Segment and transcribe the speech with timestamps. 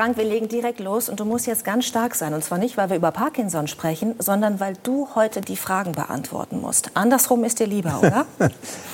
[0.00, 2.32] Frank, wir legen direkt los und du musst jetzt ganz stark sein.
[2.32, 6.58] Und zwar nicht, weil wir über Parkinson sprechen, sondern weil du heute die Fragen beantworten
[6.58, 6.92] musst.
[6.94, 8.24] Andersrum ist dir lieber, oder?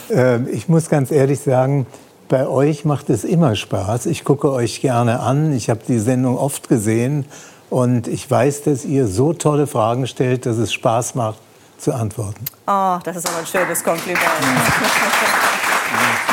[0.08, 1.86] Ähm, ich muss ganz ehrlich sagen,
[2.28, 4.06] bei euch macht es immer Spaß.
[4.06, 5.52] Ich gucke euch gerne an.
[5.52, 7.24] Ich habe die Sendung oft gesehen.
[7.70, 11.38] Und ich weiß, dass ihr so tolle Fragen stellt, dass es Spaß macht
[11.78, 12.44] zu antworten.
[12.68, 14.20] Oh, das ist aber ein schönes Kompliment.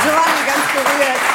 [0.03, 1.33] Giovanni, ganz berührt.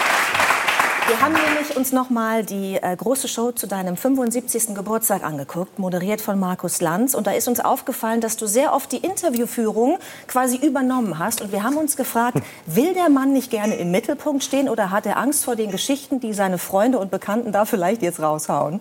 [1.08, 4.74] Wir haben nämlich uns noch mal die äh, große Show zu deinem 75.
[4.74, 7.14] Geburtstag angeguckt, moderiert von Markus Lanz.
[7.14, 11.40] Und da ist uns aufgefallen, dass du sehr oft die Interviewführung quasi übernommen hast.
[11.40, 15.06] Und wir haben uns gefragt, will der Mann nicht gerne im Mittelpunkt stehen oder hat
[15.06, 18.78] er Angst vor den Geschichten, die seine Freunde und Bekannten da vielleicht jetzt raushauen?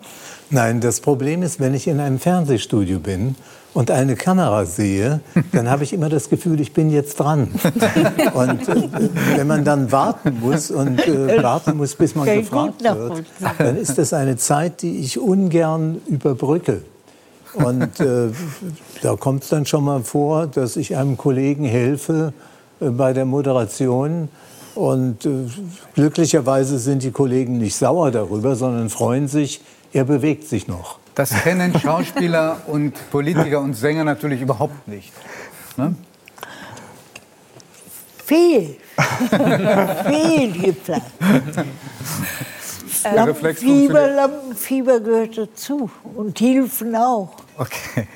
[0.50, 3.38] Nein, das Problem ist, wenn ich in einem Fernsehstudio bin
[3.78, 5.20] und eine Kamera sehe,
[5.52, 7.50] dann habe ich immer das Gefühl, ich bin jetzt dran.
[8.34, 8.90] Und äh,
[9.36, 13.24] wenn man dann warten muss und äh, warten muss, bis man gefragt wird,
[13.60, 16.82] dann ist das eine Zeit, die ich ungern überbrücke.
[17.54, 18.30] Und äh,
[19.04, 22.34] da kommt es dann schon mal vor, dass ich einem Kollegen helfe
[22.80, 24.30] äh, bei der Moderation.
[24.74, 25.30] Und äh,
[25.94, 29.62] glücklicherweise sind die Kollegen nicht sauer darüber, sondern freuen sich,
[29.98, 31.00] er bewegt sich noch.
[31.16, 35.12] Das kennen Schauspieler und Politiker und Sänger natürlich überhaupt nicht.
[35.76, 35.96] Ne?
[38.24, 38.78] Viel.
[40.08, 41.04] Viel geplant.
[43.04, 47.32] Lampenfieber, Lampenfieber gehört dazu und Hilfen auch.
[47.58, 48.08] Okay.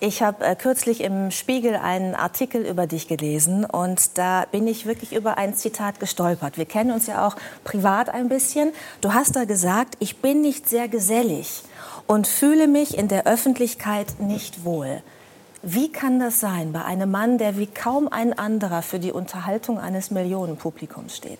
[0.00, 4.86] Ich habe äh, kürzlich im Spiegel einen Artikel über dich gelesen und da bin ich
[4.86, 6.58] wirklich über ein Zitat gestolpert.
[6.58, 8.72] Wir kennen uns ja auch privat ein bisschen.
[9.00, 11.62] Du hast da gesagt, ich bin nicht sehr gesellig
[12.06, 15.02] und fühle mich in der Öffentlichkeit nicht wohl.
[15.62, 19.78] Wie kann das sein bei einem Mann, der wie kaum ein anderer für die Unterhaltung
[19.78, 21.38] eines Millionenpublikums steht?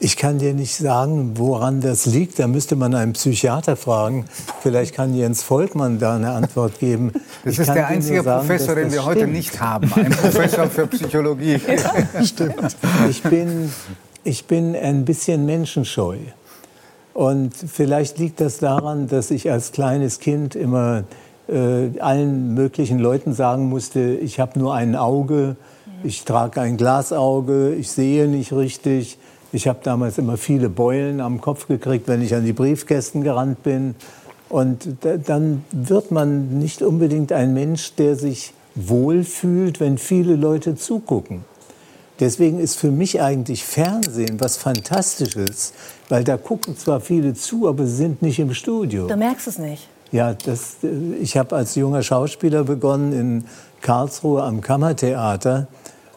[0.00, 2.38] Ich kann dir nicht sagen, woran das liegt.
[2.38, 4.26] Da müsste man einen Psychiater fragen.
[4.60, 7.12] Vielleicht kann Jens Volkmann da eine Antwort geben.
[7.44, 9.06] Das ich ist der einzige sagen, Professor, den wir stimmt.
[9.06, 9.92] heute nicht haben.
[9.94, 11.60] Ein Professor für Psychologie.
[12.24, 12.76] stimmt.
[13.08, 13.72] Ich bin,
[14.24, 16.18] ich bin ein bisschen menschenscheu.
[17.14, 21.04] Und vielleicht liegt das daran, dass ich als kleines Kind immer
[21.48, 25.56] äh, allen möglichen Leuten sagen musste, ich habe nur ein Auge,
[26.02, 29.18] ich trage ein Glasauge, ich sehe nicht richtig.
[29.54, 33.62] Ich habe damals immer viele Beulen am Kopf gekriegt, wenn ich an die Briefkästen gerannt
[33.62, 33.94] bin.
[34.48, 41.44] Und dann wird man nicht unbedingt ein Mensch, der sich wohlfühlt, wenn viele Leute zugucken.
[42.18, 45.72] Deswegen ist für mich eigentlich Fernsehen was Fantastisches,
[46.08, 49.06] weil da gucken zwar viele zu, aber sie sind nicht im Studio.
[49.06, 49.88] Du merkst es nicht.
[50.10, 50.78] Ja, das,
[51.20, 53.44] ich habe als junger Schauspieler begonnen in
[53.82, 55.68] Karlsruhe am Kammertheater.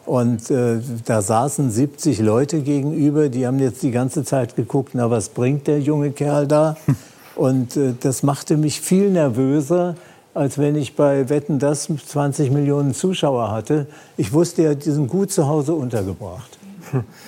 [0.08, 5.10] Und äh, da saßen 70 Leute gegenüber, die haben jetzt die ganze Zeit geguckt, na
[5.10, 6.78] was bringt der junge Kerl da?
[7.36, 9.96] Und äh, das machte mich viel nervöser,
[10.32, 13.86] als wenn ich bei Wetten das 20 Millionen Zuschauer hatte.
[14.16, 16.58] Ich wusste ja, die sind gut zu Hause untergebracht.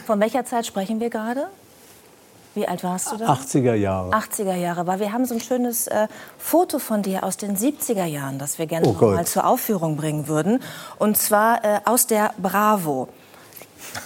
[0.06, 1.48] Von welcher Zeit sprechen wir gerade?
[2.54, 3.32] Wie alt warst du da?
[3.32, 4.10] 80er Jahre.
[4.10, 8.06] 80er Jahre, weil wir haben so ein schönes äh, Foto von dir aus den 70er
[8.06, 10.60] Jahren, das wir gerne oh noch mal zur Aufführung bringen würden.
[10.98, 13.08] Und zwar äh, aus der Bravo.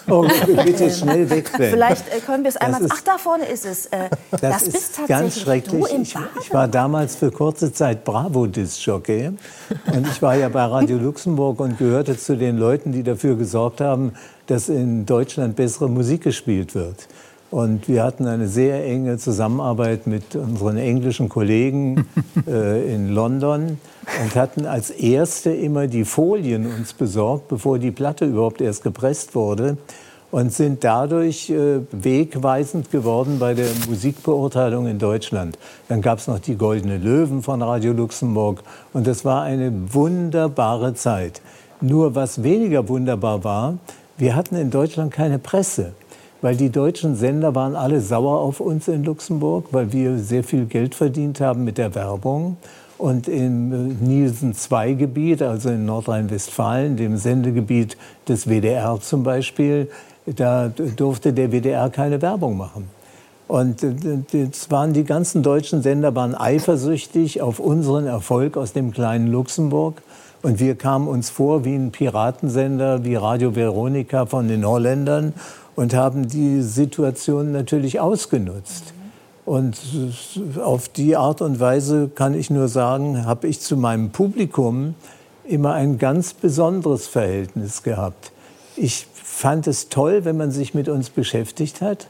[0.09, 1.71] Oh, bitte schnell wegblenden.
[1.71, 2.87] Vielleicht äh, können wir es einmal.
[2.88, 3.87] Ach, da vorne ist es.
[3.87, 5.84] Äh, das, das ist bist tatsächlich ganz schrecklich.
[5.93, 9.28] Ich, ich, war damals für kurze Zeit Bravo-Disc-Jockey.
[9.87, 13.81] Und ich war ja bei Radio Luxemburg und gehörte zu den Leuten, die dafür gesorgt
[13.81, 14.12] haben,
[14.47, 17.09] dass in Deutschland bessere Musik gespielt wird.
[17.55, 22.05] Und wir hatten eine sehr enge Zusammenarbeit mit unseren englischen Kollegen
[22.49, 23.79] äh, in London
[24.25, 29.37] und hatten als erste immer die Folien uns besorgt, bevor die Platte überhaupt erst gepresst
[29.37, 29.77] wurde
[30.33, 35.57] und sind dadurch äh, wegweisend geworden bei der Musikbeurteilung in Deutschland.
[35.87, 40.95] Dann gab es noch die Goldene Löwen von Radio Luxemburg und das war eine wunderbare
[40.95, 41.41] Zeit.
[41.81, 43.79] Nur was weniger wunderbar war,
[44.19, 45.93] wir hatten in Deutschland keine Presse
[46.44, 50.67] weil die deutschen Sender waren alle sauer auf uns in Luxemburg, weil wir sehr viel
[50.67, 52.58] Geld verdient haben mit der Werbung.
[52.99, 57.96] Und im äh, Nielsen-2-Gebiet, also in Nordrhein-Westfalen, dem Sendegebiet
[58.29, 59.88] des WDR zum Beispiel,
[60.26, 62.90] da durfte der WDR keine Werbung machen.
[63.49, 69.29] Und das waren die ganzen deutschen Sender waren eifersüchtig auf unseren Erfolg aus dem kleinen
[69.29, 70.02] Luxemburg.
[70.44, 75.32] Und wir kamen uns vor wie ein Piratensender, wie Radio Veronica von den Holländern
[75.75, 78.93] und haben die Situation natürlich ausgenutzt.
[79.46, 79.79] Und
[80.62, 84.94] auf die Art und Weise kann ich nur sagen, habe ich zu meinem Publikum
[85.44, 88.31] immer ein ganz besonderes Verhältnis gehabt.
[88.76, 92.08] Ich fand es toll, wenn man sich mit uns beschäftigt hat.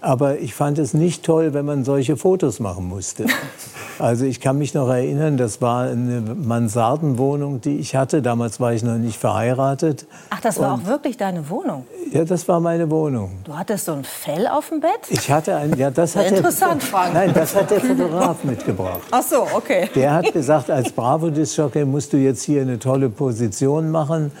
[0.00, 3.26] Aber ich fand es nicht toll, wenn man solche Fotos machen musste.
[4.02, 8.20] Also ich kann mich noch erinnern, das war eine Mansardenwohnung, die ich hatte.
[8.20, 10.06] Damals war ich noch nicht verheiratet.
[10.30, 11.86] Ach, das war Und, auch wirklich deine Wohnung?
[12.10, 13.38] Ja, das war meine Wohnung.
[13.44, 14.90] Du hattest so ein Fell auf dem Bett?
[15.08, 17.14] Ich hatte ein, ja, das hat Interessant, der, Frank.
[17.14, 19.02] Nein, das hat der Fotograf mitgebracht.
[19.12, 19.88] Ach so, okay.
[19.94, 24.32] Der hat gesagt, als Bravo-Disc-Jockey musst du jetzt hier eine tolle Position machen.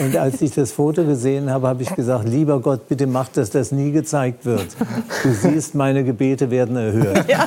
[0.00, 3.50] Und als ich das Foto gesehen habe, habe ich gesagt, lieber Gott, bitte mach, dass
[3.50, 4.68] das nie gezeigt wird.
[5.24, 7.28] Du siehst, meine Gebete werden erhört.
[7.28, 7.44] Ja.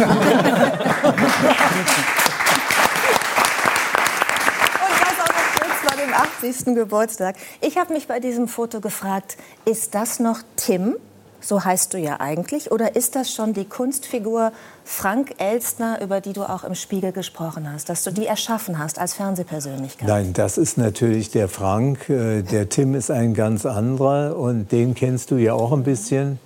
[5.97, 6.75] Dem 80.
[6.75, 7.35] Geburtstag.
[7.61, 10.95] Ich habe mich bei diesem Foto gefragt, ist das noch Tim?
[11.41, 14.51] so heißt du ja eigentlich, oder ist das schon die Kunstfigur
[14.83, 18.99] Frank Elstner, über die du auch im Spiegel gesprochen hast, dass du die erschaffen hast
[18.99, 20.07] als Fernsehpersönlichkeit?
[20.07, 22.09] Nein, das ist natürlich der Frank.
[22.09, 26.39] Äh, der Tim ist ein ganz anderer und den kennst du ja auch ein bisschen.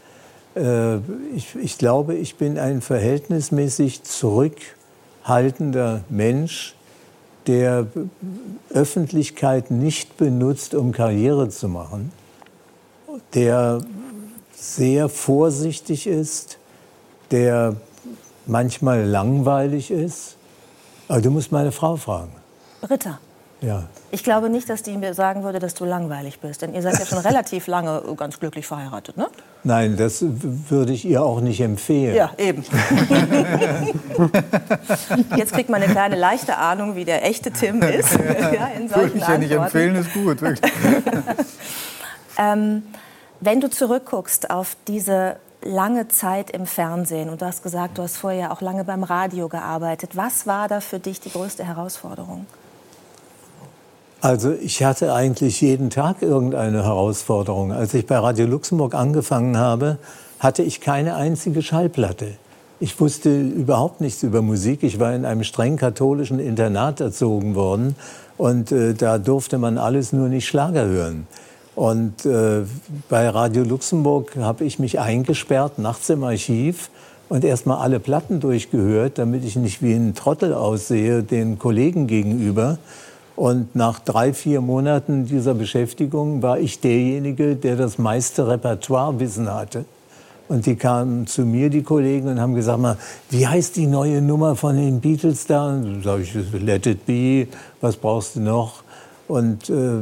[0.55, 0.97] Äh,
[1.35, 6.75] ich, ich glaube, ich bin ein verhältnismäßig zurückhaltender Mensch,
[7.47, 7.87] der
[8.73, 12.11] Öffentlichkeit nicht benutzt, um Karriere zu machen,
[13.33, 13.81] der
[14.55, 16.57] sehr vorsichtig ist,
[17.31, 17.75] der
[18.47, 20.37] manchmal langweilig ist.
[21.07, 22.31] Aber du musst meine Frau fragen.
[22.81, 23.19] Britta.
[23.65, 23.83] Ja.
[24.11, 26.61] Ich glaube nicht, dass die mir sagen würde, dass du langweilig bist.
[26.61, 29.27] Denn ihr seid ja schon relativ lange ganz glücklich verheiratet, ne?
[29.63, 32.15] Nein, das würde ich ihr auch nicht empfehlen.
[32.15, 32.63] Ja, eben.
[35.35, 38.13] Jetzt kriegt man eine kleine leichte Ahnung, wie der echte Tim ist.
[38.53, 40.37] ja, in solchen Würde ich ja nicht empfehlen, ist gut.
[42.37, 42.83] ähm,
[43.39, 48.17] wenn du zurückguckst auf diese lange Zeit im Fernsehen und du hast gesagt, du hast
[48.17, 52.45] vorher auch lange beim Radio gearbeitet, was war da für dich die größte Herausforderung?
[54.25, 57.71] Also ich hatte eigentlich jeden Tag irgendeine Herausforderung.
[57.71, 59.99] Als ich bei Radio Luxemburg angefangen habe,
[60.39, 62.29] hatte ich keine einzige Schallplatte.
[62.79, 64.81] Ich wusste überhaupt nichts über Musik.
[64.81, 67.95] Ich war in einem streng katholischen Internat erzogen worden
[68.35, 71.27] und äh, da durfte man alles nur nicht Schlager hören.
[71.75, 72.63] Und äh,
[73.07, 76.89] bei Radio Luxemburg habe ich mich eingesperrt, nachts im Archiv
[77.29, 82.79] und erstmal alle Platten durchgehört, damit ich nicht wie ein Trottel aussehe den Kollegen gegenüber.
[83.35, 89.85] Und nach drei, vier Monaten dieser Beschäftigung war ich derjenige, der das meiste Repertoirewissen hatte.
[90.47, 92.97] Und die kamen zu mir, die Kollegen, und haben gesagt, mal,
[93.31, 95.69] wie heißt die neue Nummer von den Beatles da?
[95.69, 97.47] Und sage ich, Let It Be,
[97.81, 98.83] was brauchst du noch?
[99.27, 100.01] Und äh,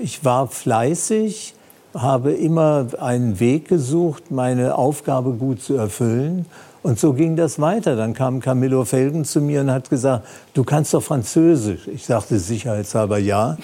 [0.00, 1.54] ich war fleißig,
[1.94, 6.46] habe immer einen Weg gesucht, meine Aufgabe gut zu erfüllen.
[6.86, 7.96] Und so ging das weiter.
[7.96, 10.24] Dann kam Camillo Felgen zu mir und hat gesagt,
[10.54, 11.88] du kannst doch Französisch.
[11.88, 13.56] Ich sagte sicherheitshalber ja.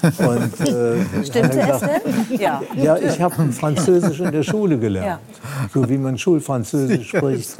[0.00, 2.38] Und, äh, Stimmte gesagt, es denn?
[2.38, 2.62] Ja.
[2.76, 5.08] Ja, ich habe Französisch in der Schule gelernt.
[5.08, 5.68] Ja.
[5.74, 7.56] So wie man Schulfranzösisch spricht.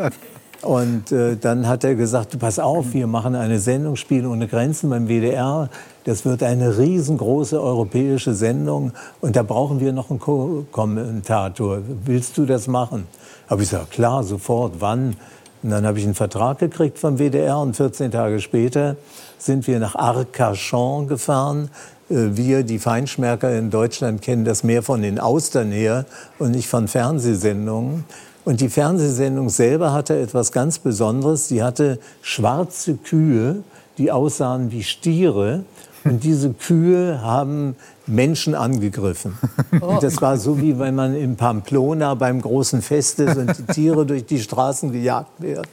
[0.62, 4.46] Und äh, dann hat er gesagt, du pass auf, wir machen eine Sendung Spiel ohne
[4.46, 5.68] Grenzen beim WDR.
[6.04, 11.80] Das wird eine riesengroße europäische Sendung und da brauchen wir noch einen Co-Kommentator.
[12.04, 13.08] Willst du das machen?
[13.48, 15.16] Habe ich gesagt, klar, sofort, wann?
[15.62, 18.96] Und dann habe ich einen Vertrag gekriegt vom WDR und 14 Tage später
[19.38, 21.70] sind wir nach Arcachon gefahren.
[22.10, 26.04] Äh, wir, die Feinschmerker in Deutschland, kennen das mehr von den Austern her
[26.38, 28.04] und nicht von Fernsehsendungen.
[28.44, 31.48] Und die Fernsehsendung selber hatte etwas ganz Besonderes.
[31.48, 33.62] Sie hatte schwarze Kühe,
[33.98, 35.64] die aussahen wie Stiere.
[36.04, 37.76] Und diese Kühe haben
[38.06, 39.36] Menschen angegriffen.
[39.80, 43.72] Und das war so, wie wenn man in Pamplona beim großen Fest ist und die
[43.72, 45.68] Tiere durch die Straßen gejagt werden.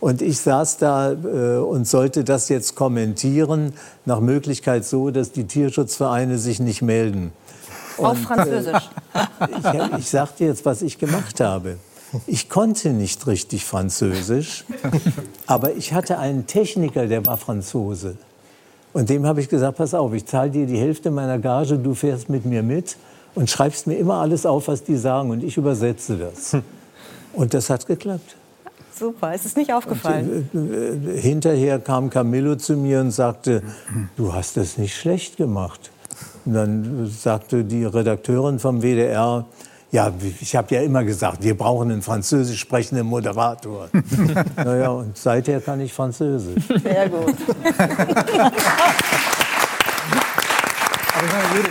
[0.00, 3.74] Und ich saß da äh, und sollte das jetzt kommentieren,
[4.06, 7.32] nach Möglichkeit so, dass die Tierschutzvereine sich nicht melden.
[7.98, 8.90] Auf Französisch.
[9.40, 11.78] Äh, ich, ich sag dir jetzt, was ich gemacht habe.
[12.26, 14.64] Ich konnte nicht richtig Französisch,
[15.46, 18.16] aber ich hatte einen Techniker, der war Franzose.
[18.92, 21.94] Und dem habe ich gesagt, pass auf, ich zahle dir die Hälfte meiner Gage, du
[21.94, 22.96] fährst mit mir mit
[23.34, 26.56] und schreibst mir immer alles auf, was die sagen und ich übersetze das.
[27.32, 28.34] Und das hat geklappt.
[28.92, 30.48] Super, ist es nicht aufgefallen?
[30.52, 33.62] Und, äh, äh, hinterher kam Camillo zu mir und sagte,
[34.16, 35.92] du hast das nicht schlecht gemacht.
[36.44, 39.46] Und dann sagte die Redakteurin vom WDR,
[39.92, 43.88] ja, ich habe ja immer gesagt, wir brauchen einen französisch sprechenden Moderator.
[44.56, 46.64] naja, und seither kann ich Französisch.
[46.82, 47.34] Sehr gut.
[51.12, 51.70] Aber Judith,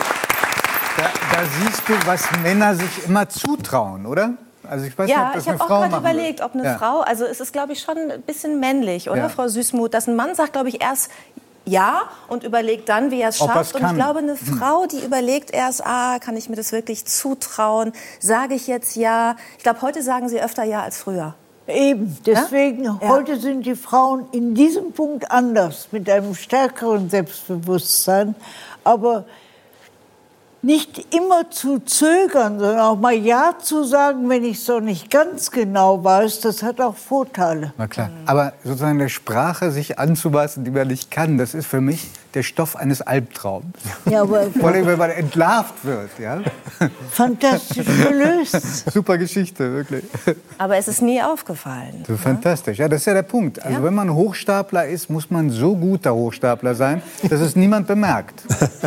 [0.98, 4.34] da, da siehst du, was Männer sich immer zutrauen, oder?
[4.70, 6.78] Also ich weiß ja, nicht, ich habe auch gerade überlegt, ob eine ja.
[6.78, 9.30] Frau, also es ist glaube ich schon ein bisschen männlich, oder ja.
[9.30, 11.10] Frau Süßmuth, dass ein Mann sagt, glaube ich, erst
[11.70, 13.76] ja und überlegt dann, wie er es schafft.
[13.76, 14.58] Und ich glaube, eine hm.
[14.58, 17.94] Frau, die überlegt erst, ah, kann ich mir das wirklich zutrauen?
[18.20, 19.36] Sage ich jetzt ja?
[19.58, 21.36] Ich glaube, heute sagen sie öfter ja als früher.
[21.68, 23.00] Eben, deswegen, ja?
[23.02, 28.34] heute sind die Frauen in diesem Punkt anders, mit einem stärkeren Selbstbewusstsein.
[28.84, 29.26] Aber
[30.62, 35.10] nicht immer zu zögern, sondern auch mal Ja zu sagen, wenn ich es noch nicht
[35.10, 37.74] ganz genau weiß, das hat auch Vorteile.
[37.78, 38.10] Na klar.
[38.26, 42.44] Aber sozusagen eine Sprache sich anzupassen, die man nicht kann, das ist für mich der
[42.44, 43.66] Stoff eines Albtraums.
[44.06, 46.12] Ja, aber Vor allem, wenn man entlarvt wird.
[46.20, 46.42] Ja?
[47.12, 48.92] Fantastisch gelöst.
[48.92, 50.04] Super Geschichte, wirklich.
[50.58, 52.04] Aber es ist nie aufgefallen.
[52.06, 52.18] So ne?
[52.20, 52.78] fantastisch.
[52.78, 53.62] Ja, das ist ja der Punkt.
[53.64, 53.84] Also ja.
[53.84, 58.44] wenn man Hochstapler ist, muss man so guter Hochstapler sein, dass es niemand bemerkt.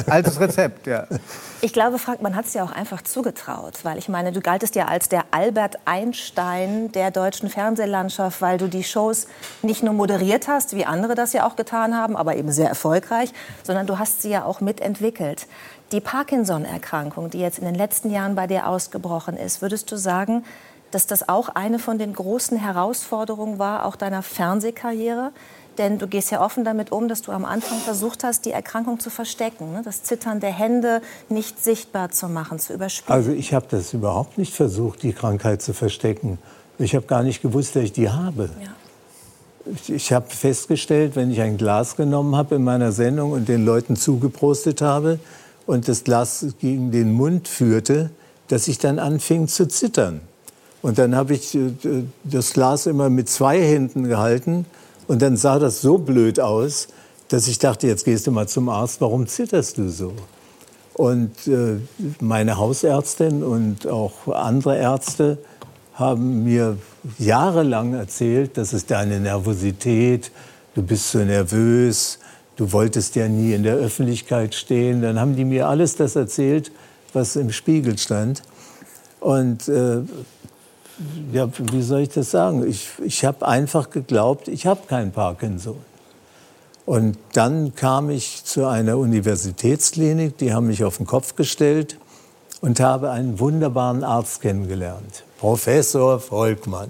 [0.06, 1.06] Altes Rezept, ja.
[1.64, 4.74] Ich glaube, Frank, man hat es ja auch einfach zugetraut, weil ich meine, du galtest
[4.74, 9.28] ja als der Albert Einstein der deutschen Fernsehlandschaft, weil du die Shows
[9.62, 13.31] nicht nur moderiert hast, wie andere das ja auch getan haben, aber eben sehr erfolgreich,
[13.62, 15.46] sondern du hast sie ja auch mitentwickelt.
[15.92, 20.44] Die Parkinson-Erkrankung, die jetzt in den letzten Jahren bei dir ausgebrochen ist, würdest du sagen,
[20.90, 25.32] dass das auch eine von den großen Herausforderungen war, auch deiner Fernsehkarriere?
[25.78, 29.00] Denn du gehst ja offen damit um, dass du am Anfang versucht hast, die Erkrankung
[29.00, 29.82] zu verstecken, ne?
[29.82, 33.16] das Zittern der Hände nicht sichtbar zu machen, zu überspielen.
[33.16, 36.38] Also ich habe das überhaupt nicht versucht, die Krankheit zu verstecken.
[36.78, 38.50] Ich habe gar nicht gewusst, dass ich die habe.
[38.62, 38.68] Ja.
[39.88, 43.96] Ich, habe festgestellt, wenn ich ein Glas genommen habe in meiner Sendung und den Leuten
[43.96, 45.18] zugeprostet habe
[45.66, 48.10] und das Glas gegen den Mund führte,
[48.48, 50.20] dass ich dann anfing zu zittern.
[50.82, 51.70] Und dann habe ich äh,
[52.24, 54.66] das Glas immer mit zwei Händen gehalten
[55.06, 56.88] und dann sah das so blöd aus,
[57.28, 60.12] dass ich dachte, jetzt gehst du mal zum Arzt, warum zitterst du so?
[60.94, 61.76] Und äh,
[62.20, 65.38] meine Hausärztin und auch andere Ärzte
[66.02, 66.76] haben mir
[67.18, 70.30] jahrelang erzählt, das ist deine Nervosität,
[70.74, 72.18] du bist so nervös,
[72.56, 75.00] du wolltest ja nie in der Öffentlichkeit stehen.
[75.00, 76.70] Dann haben die mir alles das erzählt,
[77.12, 78.42] was im Spiegel stand.
[79.20, 80.00] Und äh,
[81.32, 82.68] ja, wie soll ich das sagen?
[82.68, 85.76] Ich, ich habe einfach geglaubt, ich habe kein Parkinson.
[86.84, 91.96] Und dann kam ich zu einer Universitätsklinik, die haben mich auf den Kopf gestellt
[92.62, 96.88] und habe einen wunderbaren Arzt kennengelernt, Professor Volkmann.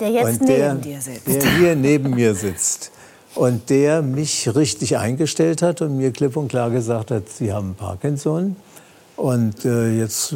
[0.00, 1.26] Der jetzt der, neben dir sitzt.
[1.28, 2.90] Der hier neben mir sitzt.
[3.34, 7.74] Und der mich richtig eingestellt hat und mir klipp und klar gesagt hat, Sie haben
[7.74, 8.56] Parkinson.
[9.16, 10.34] Und äh, jetzt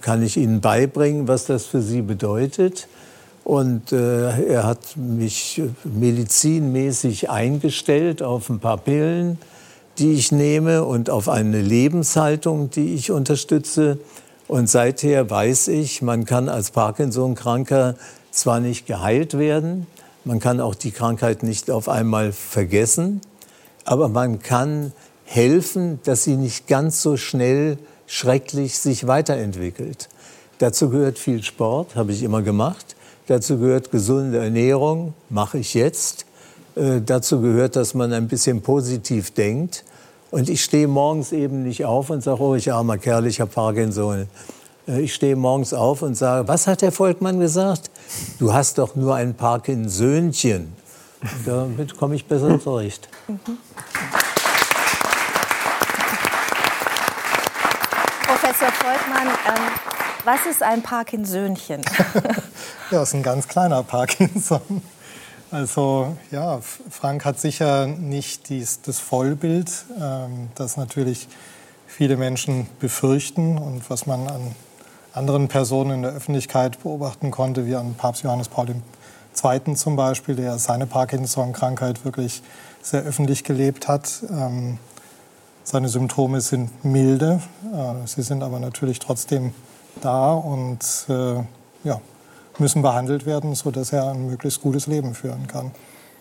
[0.00, 2.88] kann ich Ihnen beibringen, was das für Sie bedeutet.
[3.44, 9.38] Und äh, er hat mich medizinmäßig eingestellt auf ein paar Pillen,
[10.00, 13.98] die ich nehme und auf eine Lebenshaltung, die ich unterstütze.
[14.48, 17.94] Und seither weiß ich, man kann als Parkinson-Kranker
[18.32, 19.86] zwar nicht geheilt werden,
[20.24, 23.20] man kann auch die Krankheit nicht auf einmal vergessen,
[23.84, 24.92] aber man kann
[25.24, 30.08] helfen, dass sie nicht ganz so schnell schrecklich sich weiterentwickelt.
[30.58, 32.96] Dazu gehört viel Sport, habe ich immer gemacht.
[33.28, 36.26] Dazu gehört gesunde Ernährung, mache ich jetzt.
[36.74, 39.84] Äh, dazu gehört, dass man ein bisschen positiv denkt.
[40.30, 43.50] Und ich stehe morgens eben nicht auf und sage, oh, ich armer Kerl, ich habe
[43.50, 44.28] Parkinson.
[44.86, 47.90] Äh, ich stehe morgens auf und sage, was hat Herr Volkmann gesagt?
[48.38, 50.72] Du hast doch nur ein Parkinsöhnchen.
[51.44, 53.08] Damit komme ich besser zurecht.
[53.26, 53.58] Mhm.
[58.24, 59.62] Professor Volkmann, ähm,
[60.24, 61.82] was ist ein Parkinsöhnchen?
[62.90, 64.82] ja, ist ein ganz kleiner Parkinson.
[65.50, 71.26] Also ja, Frank hat sicher nicht dies, das Vollbild, ähm, das natürlich
[71.88, 74.54] viele Menschen befürchten und was man an
[75.12, 79.74] anderen Personen in der Öffentlichkeit beobachten konnte, wie an Papst Johannes Paul II.
[79.74, 82.42] zum Beispiel, der seine Parkinson-Krankheit wirklich
[82.80, 84.22] sehr öffentlich gelebt hat.
[84.30, 84.78] Ähm,
[85.64, 87.42] seine Symptome sind milde,
[87.74, 89.52] äh, sie sind aber natürlich trotzdem
[90.00, 91.42] da und äh,
[91.82, 92.00] ja,
[92.60, 95.72] müssen behandelt werden, sodass er ein möglichst gutes Leben führen kann.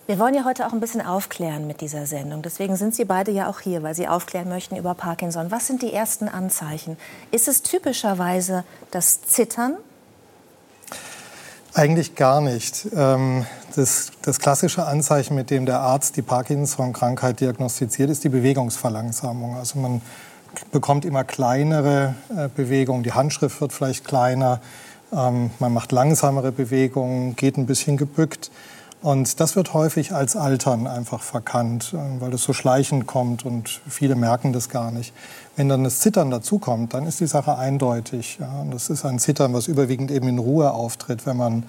[0.10, 2.42] Wir wollen ja heute auch ein bisschen aufklären mit dieser Sendung.
[2.42, 5.52] Deswegen sind Sie beide ja auch hier, weil Sie aufklären möchten über Parkinson.
[5.52, 6.98] Was sind die ersten Anzeichen?
[7.30, 9.78] Ist es typischerweise das Zittern?
[11.76, 12.88] Eigentlich gar nicht.
[12.96, 19.58] Ähm, das, das, klassische Anzeichen, mit dem der Arzt die Parkinson-Krankheit diagnostiziert, ist die Bewegungsverlangsamung.
[19.58, 20.02] Also man
[20.72, 24.60] bekommt immer kleinere äh, Bewegungen, die Handschrift wird vielleicht kleiner,
[25.12, 28.52] ähm, man macht langsamere Bewegungen, geht ein bisschen gebückt.
[29.02, 33.82] Und das wird häufig als Altern einfach verkannt, äh, weil das so schleichend kommt und
[33.88, 35.14] viele merken das gar nicht.
[35.56, 38.38] Wenn dann das Zittern dazukommt, dann ist die Sache eindeutig.
[38.40, 38.66] Ja.
[38.72, 41.64] Das ist ein Zittern, was überwiegend eben in Ruhe auftritt, wenn man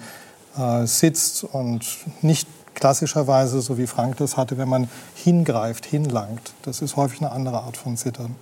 [0.57, 1.85] äh, sitzt und
[2.21, 6.53] nicht klassischerweise, so wie Frank das hatte, wenn man hingreift, hinlangt.
[6.63, 8.35] Das ist häufig eine andere Art von Zittern.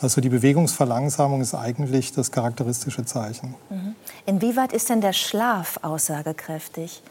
[0.00, 3.54] Also die Bewegungsverlangsamung ist eigentlich das charakteristische Zeichen.
[3.68, 3.94] Mhm.
[4.26, 7.02] Inwieweit ist denn der Schlaf aussagekräftig?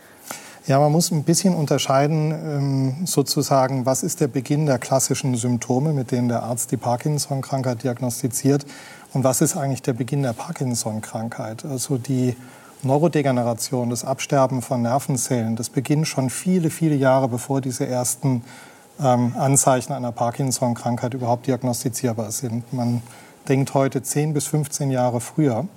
[0.65, 5.93] Ja, man muss ein bisschen unterscheiden, ähm, sozusagen, was ist der Beginn der klassischen Symptome,
[5.93, 8.65] mit denen der Arzt die Parkinson-Krankheit diagnostiziert
[9.13, 11.65] und was ist eigentlich der Beginn der Parkinson-Krankheit.
[11.65, 12.35] Also die
[12.83, 18.43] Neurodegeneration, das Absterben von Nervenzellen, das beginnt schon viele, viele Jahre bevor diese ersten
[19.01, 22.71] ähm, Anzeichen einer Parkinson-Krankheit überhaupt diagnostizierbar sind.
[22.73, 23.01] Man
[23.47, 25.67] denkt heute 10 bis 15 Jahre früher.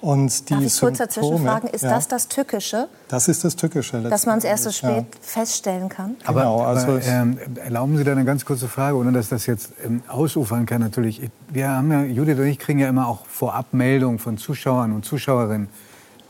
[0.00, 2.88] Und die Darf ich kurz dazwischen fragen, ist ja, das das Tückische?
[3.08, 4.02] Das ist das Tückische.
[4.02, 5.04] Dass man es erst so spät ja.
[5.22, 6.16] feststellen kann?
[6.26, 9.46] Aber, genau, also aber ähm, erlauben Sie da eine ganz kurze Frage, ohne dass das
[9.46, 11.22] jetzt ähm, ausufern kann natürlich.
[11.48, 15.70] Wir haben ja, Judith und ich kriegen ja immer auch Vorabmeldungen von Zuschauern und Zuschauerinnen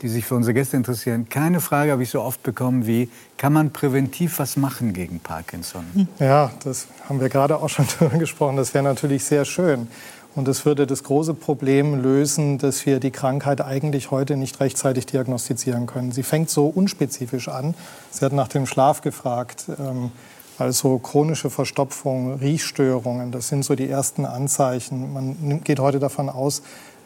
[0.01, 1.27] die sich für unsere Gäste interessieren.
[1.29, 6.07] Keine Frage habe ich so oft bekommen wie, kann man präventiv was machen gegen Parkinson?
[6.19, 8.57] Ja, das haben wir gerade auch schon darüber gesprochen.
[8.57, 9.87] Das wäre natürlich sehr schön.
[10.35, 15.05] Und das würde das große Problem lösen, dass wir die Krankheit eigentlich heute nicht rechtzeitig
[15.05, 16.11] diagnostizieren können.
[16.11, 17.73] Sie fängt so unspezifisch an.
[18.11, 19.67] Sie hat nach dem Schlaf gefragt.
[19.79, 20.11] Ähm,
[20.57, 25.11] also chronische Verstopfung, Riechstörungen, das sind so die ersten Anzeichen.
[25.11, 26.61] Man geht heute davon aus,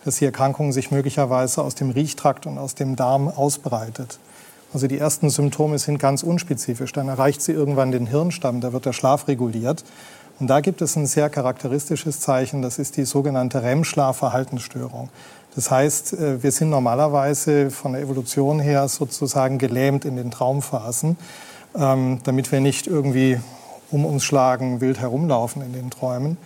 [0.05, 4.19] dass die Erkrankung sich möglicherweise aus dem Riechtrakt und aus dem Darm ausbreitet.
[4.73, 6.91] Also die ersten Symptome sind ganz unspezifisch.
[6.91, 9.83] Dann erreicht sie irgendwann den Hirnstamm, da wird der Schlaf reguliert.
[10.39, 15.09] Und da gibt es ein sehr charakteristisches Zeichen, das ist die sogenannte REM-Schlafverhaltensstörung.
[15.55, 21.17] Das heißt, äh, wir sind normalerweise von der Evolution her sozusagen gelähmt in den Traumphasen,
[21.75, 23.39] ähm, damit wir nicht irgendwie
[23.91, 26.37] um uns schlagen, wild herumlaufen in den Träumen.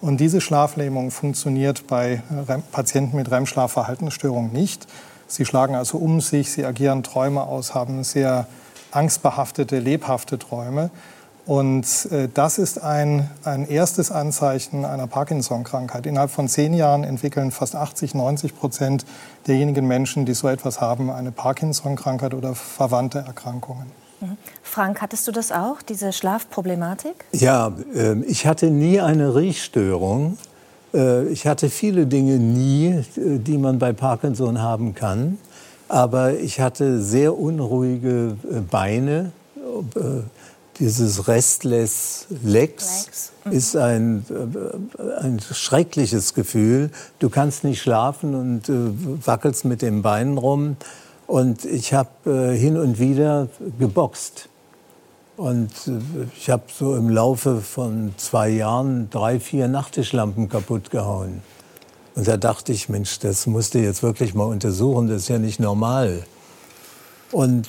[0.00, 2.22] Und diese Schlaflähmung funktioniert bei
[2.72, 4.86] Patienten mit REM-Schlafverhaltensstörung nicht.
[5.26, 8.46] Sie schlagen also um sich, sie agieren Träume aus, haben sehr
[8.92, 10.90] angstbehaftete, lebhafte Träume.
[11.46, 16.06] Und äh, das ist ein, ein erstes Anzeichen einer Parkinson-Krankheit.
[16.06, 19.04] Innerhalb von zehn Jahren entwickeln fast 80, 90 Prozent
[19.46, 23.86] derjenigen Menschen, die so etwas haben, eine Parkinson-Krankheit oder verwandte Erkrankungen.
[24.20, 24.36] Mhm.
[24.62, 27.24] Frank, hattest du das auch, diese Schlafproblematik?
[27.32, 30.38] Ja, äh, ich hatte nie eine Riechstörung.
[30.94, 35.38] Äh, ich hatte viele Dinge nie, äh, die man bei Parkinson haben kann.
[35.88, 39.32] Aber ich hatte sehr unruhige äh, Beine.
[40.78, 43.32] Dieses Restless Legs, Legs.
[43.44, 43.52] Mhm.
[43.52, 44.24] ist ein,
[45.20, 46.90] ein schreckliches Gefühl.
[47.18, 48.62] Du kannst nicht schlafen und
[49.26, 50.76] wackelst mit den Beinen rum.
[51.30, 53.46] Und ich habe äh, hin und wieder
[53.78, 54.48] geboxt.
[55.36, 61.40] Und äh, ich habe so im Laufe von zwei Jahren drei, vier Nachttischlampen kaputt gehauen.
[62.16, 65.38] Und da dachte ich, Mensch, das musst du jetzt wirklich mal untersuchen, das ist ja
[65.38, 66.24] nicht normal.
[67.30, 67.68] Und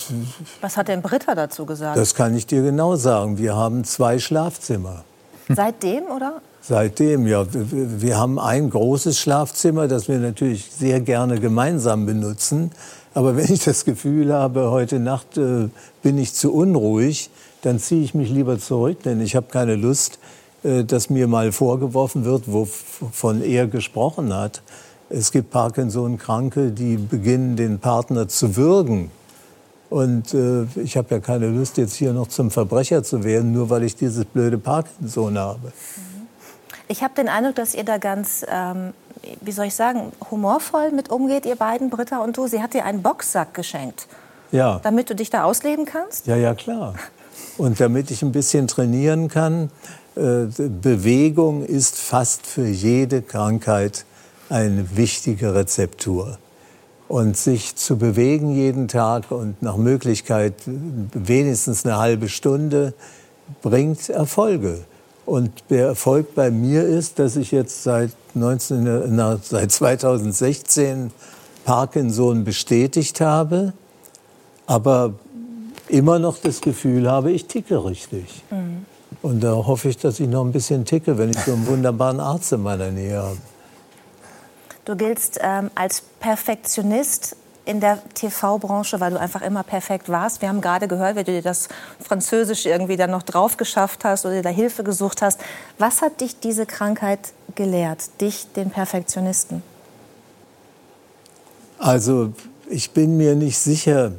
[0.62, 1.98] Was hat denn Britta dazu gesagt?
[1.98, 3.38] Das kann ich dir genau sagen.
[3.38, 5.04] Wir haben zwei Schlafzimmer.
[5.50, 6.42] Seitdem, oder?
[6.64, 7.46] Seitdem, ja.
[7.52, 12.72] Wir haben ein großes Schlafzimmer, das wir natürlich sehr gerne gemeinsam benutzen.
[13.16, 15.70] Aber wenn ich das Gefühl habe, heute Nacht äh,
[16.04, 17.32] bin ich zu unruhig,
[17.64, 20.20] dann ziehe ich mich lieber zurück, denn ich habe keine Lust,
[20.64, 24.62] äh, dass mir mal vorgeworfen wird, wovon er gesprochen hat.
[25.10, 29.10] Es gibt Parkinson-Kranke, die beginnen, den Partner zu würgen.
[29.90, 33.70] Und äh, ich habe ja keine Lust, jetzt hier noch zum Verbrecher zu werden, nur
[33.70, 35.74] weil ich dieses blöde Parkinson habe.
[36.92, 38.94] Ich habe den Eindruck, dass ihr da ganz ähm,
[39.42, 42.48] wie soll ich sagen, humorvoll mit umgeht, ihr beiden, Britta und du.
[42.48, 44.08] Sie hat dir einen Boxsack geschenkt.
[44.52, 44.80] Ja.
[44.84, 46.28] Damit du dich da ausleben kannst?
[46.28, 46.96] Ja, ja, klar.
[47.58, 49.72] Und damit ich ein bisschen trainieren kann.
[50.16, 50.48] Äh,
[50.82, 54.06] Bewegung ist fast für jede Krankheit
[54.50, 56.38] eine wichtige Rezeptur.
[57.08, 62.94] Und sich zu bewegen jeden Tag und nach Möglichkeit wenigstens eine halbe Stunde
[63.62, 64.86] bringt Erfolge.
[65.32, 71.10] Und der Erfolg bei mir ist, dass ich jetzt seit, 19, na, seit 2016
[71.64, 73.72] Parkinson bestätigt habe,
[74.66, 75.14] aber
[75.88, 78.44] immer noch das Gefühl habe, ich ticke richtig.
[78.50, 78.86] Mhm.
[79.22, 82.20] Und da hoffe ich, dass ich noch ein bisschen ticke, wenn ich so einen wunderbaren
[82.20, 83.38] Arzt in meiner Nähe habe.
[84.84, 90.42] Du giltst ähm, als Perfektionist in der TV-Branche, weil du einfach immer perfekt warst.
[90.42, 91.70] Wir haben gerade gehört, wie du dir das
[92.04, 95.40] Französisch irgendwie dann noch drauf geschafft hast oder dir da Hilfe gesucht hast.
[95.78, 99.62] Was hat dich diese Krankheit gelehrt, dich, den Perfektionisten?
[101.78, 102.34] Also
[102.70, 104.14] ich bin mir nicht sicher,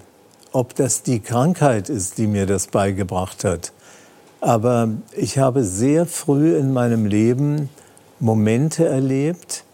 [0.52, 3.72] ob das die Krankheit ist, die mir das beigebracht hat.
[4.40, 7.70] Aber ich habe sehr früh in meinem Leben
[8.18, 9.64] Momente erlebt,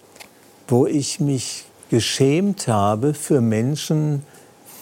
[0.68, 4.22] wo ich mich geschämt habe für Menschen,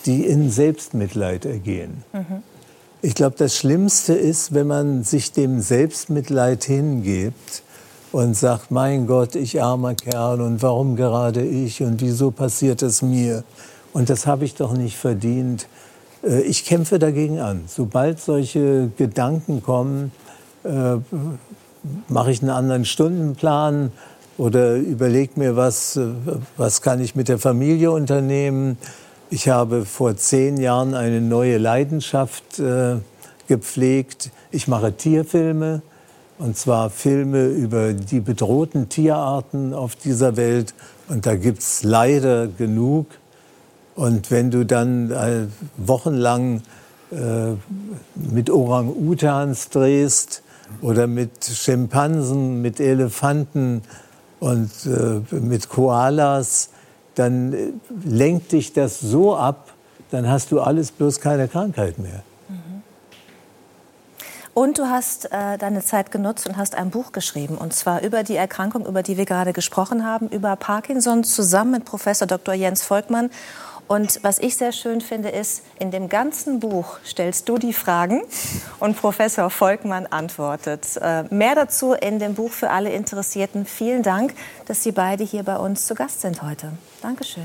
[0.06, 2.04] die in Selbstmitleid ergehen.
[2.12, 2.42] Mhm.
[3.02, 7.62] Ich glaube, das Schlimmste ist, wenn man sich dem Selbstmitleid hingibt
[8.12, 13.02] und sagt, mein Gott, ich armer Kerl und warum gerade ich und wieso passiert es
[13.02, 13.44] mir?
[13.92, 15.68] Und das habe ich doch nicht verdient.
[16.22, 17.64] Äh, ich kämpfe dagegen an.
[17.66, 20.12] Sobald solche Gedanken kommen,
[20.64, 20.96] äh,
[22.08, 23.92] mache ich einen anderen Stundenplan
[24.38, 26.08] oder überlege mir, was, äh,
[26.56, 28.78] was kann ich mit der Familie unternehmen.
[29.30, 32.96] Ich habe vor zehn Jahren eine neue Leidenschaft äh,
[33.48, 34.30] gepflegt.
[34.50, 35.82] Ich mache Tierfilme,
[36.38, 40.74] und zwar Filme über die bedrohten Tierarten auf dieser Welt.
[41.08, 43.06] Und da gibt es leider genug.
[43.94, 45.46] Und wenn du dann äh,
[45.78, 46.62] wochenlang
[47.10, 47.52] äh,
[48.14, 50.42] mit Orang-Utans drehst
[50.82, 53.82] oder mit Schimpansen, mit Elefanten
[54.46, 56.68] und äh, mit Koalas,
[57.16, 57.72] dann äh,
[58.04, 59.72] lenkt dich das so ab,
[60.10, 62.22] dann hast du alles bloß keine Krankheit mehr.
[62.48, 62.82] Mhm.
[64.54, 68.22] Und du hast äh, deine Zeit genutzt und hast ein Buch geschrieben, und zwar über
[68.22, 72.54] die Erkrankung, über die wir gerade gesprochen haben, über Parkinson, zusammen mit Professor Dr.
[72.54, 73.30] Jens Volkmann.
[73.88, 78.22] Und was ich sehr schön finde, ist, in dem ganzen Buch stellst du die Fragen
[78.80, 80.96] und Professor Volkmann antwortet.
[81.00, 83.64] Äh, mehr dazu in dem Buch für alle Interessierten.
[83.64, 84.34] Vielen Dank,
[84.66, 86.72] dass Sie beide hier bei uns zu Gast sind heute.
[87.00, 87.44] Dankeschön.